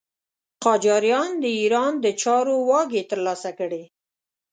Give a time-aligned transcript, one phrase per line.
[0.63, 3.83] قاجاریان د ایران د چارو واګې تر لاسه کړې.